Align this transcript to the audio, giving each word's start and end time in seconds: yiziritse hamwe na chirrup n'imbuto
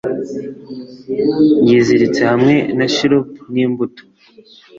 yiziritse 1.67 2.21
hamwe 2.31 2.55
na 2.77 2.85
chirrup 2.93 3.29
n'imbuto 3.53 4.01